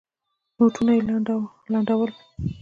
[0.57, 0.91] نوټونه
[1.71, 2.11] لانده ول.